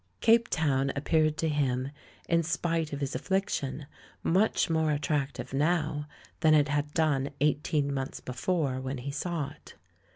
[0.19, 1.91] Cape Town appeared to him,
[2.27, 3.85] in spite of his affliction,
[4.23, 6.07] much more attractive now
[6.39, 9.75] than it had done eighteen months before, when he saw it.